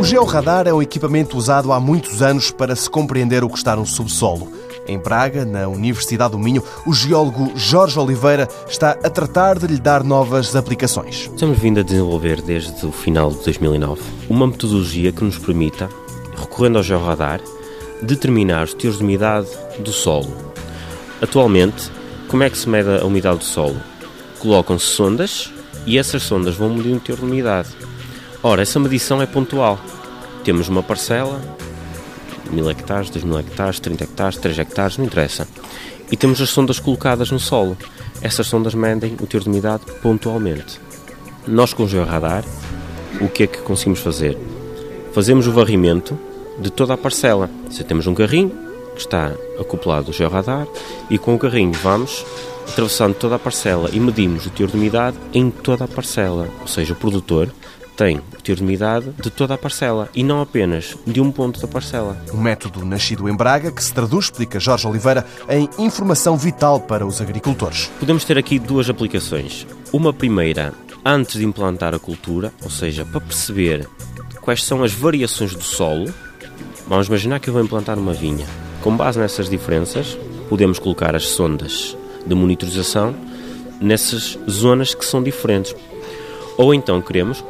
O 0.00 0.02
georradar 0.02 0.66
é 0.66 0.72
um 0.72 0.80
equipamento 0.80 1.36
usado 1.36 1.70
há 1.74 1.78
muitos 1.78 2.22
anos 2.22 2.50
para 2.50 2.74
se 2.74 2.88
compreender 2.88 3.44
o 3.44 3.50
que 3.50 3.58
está 3.58 3.76
no 3.76 3.84
subsolo. 3.84 4.50
Em 4.88 4.98
Braga, 4.98 5.44
na 5.44 5.68
Universidade 5.68 6.32
do 6.32 6.38
Minho, 6.38 6.64
o 6.86 6.94
geólogo 6.94 7.52
Jorge 7.54 7.98
Oliveira 7.98 8.48
está 8.66 8.92
a 8.92 9.10
tratar 9.10 9.58
de 9.58 9.66
lhe 9.66 9.78
dar 9.78 10.02
novas 10.02 10.56
aplicações. 10.56 11.30
Estamos 11.34 11.58
vindo 11.58 11.80
a 11.80 11.82
desenvolver 11.82 12.40
desde 12.40 12.86
o 12.86 12.90
final 12.90 13.30
de 13.30 13.44
2009 13.44 14.00
uma 14.30 14.46
metodologia 14.46 15.12
que 15.12 15.22
nos 15.22 15.36
permita, 15.36 15.90
recorrendo 16.34 16.78
ao 16.78 16.82
georradar, 16.82 17.42
determinar 18.00 18.64
os 18.64 18.72
teores 18.72 18.96
de 18.96 19.04
umidade 19.04 19.48
do 19.80 19.92
solo. 19.92 20.34
Atualmente, 21.20 21.92
como 22.26 22.42
é 22.42 22.48
que 22.48 22.56
se 22.56 22.70
mede 22.70 22.88
a 22.88 23.04
umidade 23.04 23.40
do 23.40 23.44
solo? 23.44 23.76
Colocam-se 24.38 24.86
sondas 24.86 25.52
e 25.84 25.98
essas 25.98 26.22
sondas 26.22 26.56
vão 26.56 26.70
medir 26.70 26.96
o 26.96 27.00
teor 27.00 27.18
de 27.18 27.24
umidade. 27.26 27.68
Ora, 28.42 28.62
essa 28.62 28.80
medição 28.80 29.20
é 29.20 29.26
pontual. 29.26 29.78
Temos 30.42 30.66
uma 30.66 30.82
parcela, 30.82 31.42
1000 32.50 32.70
hectares, 32.70 33.10
2000 33.10 33.38
hectares, 33.38 33.80
30 33.80 34.04
hectares, 34.04 34.36
3 34.38 34.58
hectares, 34.58 34.96
não 34.96 35.04
interessa. 35.04 35.46
E 36.10 36.16
temos 36.16 36.40
as 36.40 36.48
sondas 36.48 36.78
colocadas 36.78 37.30
no 37.30 37.38
solo. 37.38 37.76
Essas 38.22 38.46
sondas 38.46 38.74
medem 38.74 39.14
o 39.20 39.26
teor 39.26 39.42
de 39.42 39.50
umidade 39.50 39.84
pontualmente. 40.00 40.80
Nós 41.46 41.74
com 41.74 41.84
o 41.84 41.88
georradar, 41.88 42.42
o 43.20 43.28
que 43.28 43.42
é 43.42 43.46
que 43.46 43.58
conseguimos 43.58 44.00
fazer? 44.00 44.38
Fazemos 45.12 45.46
o 45.46 45.52
varrimento 45.52 46.18
de 46.58 46.70
toda 46.70 46.94
a 46.94 46.98
parcela. 46.98 47.50
Se 47.70 47.84
temos 47.84 48.06
um 48.06 48.14
carrinho 48.14 48.52
que 48.94 49.00
está 49.00 49.32
acoplado 49.58 50.06
ao 50.08 50.12
georradar 50.14 50.66
e 51.10 51.18
com 51.18 51.34
o 51.34 51.38
carrinho 51.38 51.72
vamos 51.74 52.24
atravessando 52.66 53.14
toda 53.14 53.34
a 53.34 53.38
parcela 53.38 53.90
e 53.92 54.00
medimos 54.00 54.46
o 54.46 54.50
teor 54.50 54.70
de 54.70 54.76
umidade 54.76 55.18
em 55.34 55.50
toda 55.50 55.84
a 55.84 55.88
parcela. 55.88 56.48
Ou 56.60 56.66
seja, 56.66 56.94
o 56.94 56.96
produtor 56.96 57.50
tem 58.00 58.16
o 58.16 58.42
teor 58.42 58.56
de 58.56 58.62
umidade 58.62 59.10
de 59.22 59.28
toda 59.28 59.52
a 59.52 59.58
parcela 59.58 60.08
e 60.14 60.24
não 60.24 60.40
apenas 60.40 60.96
de 61.06 61.20
um 61.20 61.30
ponto 61.30 61.60
da 61.60 61.68
parcela. 61.68 62.16
Um 62.32 62.40
método 62.40 62.82
nascido 62.82 63.28
em 63.28 63.36
Braga 63.36 63.70
que 63.70 63.84
se 63.84 63.92
traduz, 63.92 64.24
explica 64.24 64.58
Jorge 64.58 64.86
Oliveira, 64.86 65.26
em 65.50 65.68
informação 65.78 66.34
vital 66.34 66.80
para 66.80 67.06
os 67.06 67.20
agricultores. 67.20 67.90
Podemos 68.00 68.24
ter 68.24 68.38
aqui 68.38 68.58
duas 68.58 68.88
aplicações. 68.88 69.66
Uma 69.92 70.14
primeira, 70.14 70.72
antes 71.04 71.38
de 71.38 71.44
implantar 71.44 71.94
a 71.94 71.98
cultura, 71.98 72.50
ou 72.64 72.70
seja, 72.70 73.04
para 73.04 73.20
perceber 73.20 73.86
quais 74.40 74.64
são 74.64 74.82
as 74.82 74.94
variações 74.94 75.54
do 75.54 75.62
solo. 75.62 76.10
Vamos 76.88 77.06
imaginar 77.08 77.38
que 77.38 77.50
eu 77.50 77.52
vou 77.52 77.62
implantar 77.62 77.98
uma 77.98 78.14
vinha. 78.14 78.46
Com 78.80 78.96
base 78.96 79.18
nessas 79.18 79.50
diferenças, 79.50 80.16
podemos 80.48 80.78
colocar 80.78 81.14
as 81.14 81.26
sondas 81.26 81.94
de 82.26 82.34
monitorização 82.34 83.14
nessas 83.78 84.38
zonas 84.48 84.94
que 84.94 85.04
são 85.04 85.22
diferentes. 85.22 85.74
Ou 86.56 86.74
então 86.74 87.00
queremos 87.02 87.44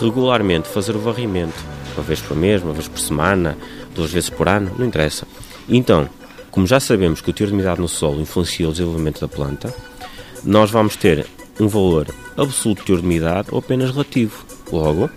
regularmente 0.00 0.68
fazer 0.68 0.94
o 0.96 0.98
varrimento, 0.98 1.54
uma 1.94 2.02
vez 2.02 2.20
por 2.20 2.36
mês, 2.36 2.62
uma 2.62 2.72
vez 2.72 2.88
por 2.88 2.98
semana, 2.98 3.56
duas 3.94 4.10
vezes 4.10 4.30
por 4.30 4.48
ano, 4.48 4.72
não 4.78 4.86
interessa. 4.86 5.26
Então, 5.68 6.08
como 6.50 6.66
já 6.66 6.78
sabemos 6.78 7.20
que 7.20 7.30
o 7.30 7.32
teor 7.32 7.48
de 7.48 7.54
umidade 7.54 7.80
no 7.80 7.88
solo 7.88 8.20
influencia 8.20 8.68
o 8.68 8.72
desenvolvimento 8.72 9.20
da 9.20 9.28
planta, 9.28 9.74
nós 10.44 10.70
vamos 10.70 10.96
ter 10.96 11.26
um 11.58 11.68
valor 11.68 12.06
absoluto 12.36 12.80
de 12.80 12.86
teor 12.86 13.00
de 13.00 13.06
umidade 13.06 13.48
ou 13.50 13.58
apenas 13.58 13.90
relativo. 13.90 14.44
Logo, 14.70 15.10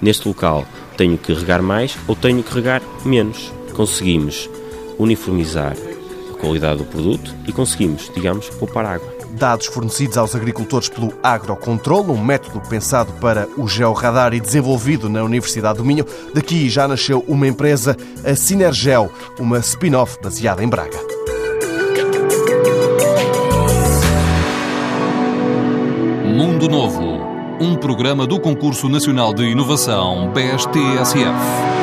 neste 0.00 0.26
local 0.26 0.66
tenho 0.96 1.16
que 1.18 1.32
regar 1.32 1.62
mais 1.62 1.96
ou 2.06 2.14
tenho 2.14 2.42
que 2.42 2.54
regar 2.54 2.82
menos. 3.04 3.52
Conseguimos 3.74 4.48
uniformizar 4.98 5.74
qualidade 6.40 6.78
do 6.78 6.84
produto 6.84 7.34
e 7.46 7.52
conseguimos, 7.52 8.10
digamos, 8.14 8.48
poupar 8.50 8.84
água 8.86 9.20
dados 9.32 9.66
fornecidos 9.66 10.18
aos 10.18 10.34
agricultores 10.34 10.88
pelo 10.88 11.12
Agrocontrol, 11.22 12.10
um 12.10 12.22
método 12.22 12.60
pensado 12.68 13.12
para 13.14 13.48
o 13.56 13.66
georradar 13.68 14.34
e 14.34 14.40
desenvolvido 14.40 15.08
na 15.08 15.22
Universidade 15.22 15.78
do 15.78 15.84
Minho. 15.84 16.04
Daqui 16.34 16.68
já 16.68 16.86
nasceu 16.88 17.24
uma 17.26 17.46
empresa, 17.46 17.96
a 18.24 18.34
Sinergel, 18.34 19.10
uma 19.38 19.58
spin-off 19.58 20.18
baseada 20.22 20.62
em 20.62 20.68
Braga. 20.68 20.98
Mundo 26.26 26.68
Novo, 26.68 27.20
um 27.60 27.76
programa 27.76 28.26
do 28.26 28.40
Concurso 28.40 28.88
Nacional 28.88 29.32
de 29.34 29.44
Inovação, 29.44 30.30
BSTSF. 30.32 31.79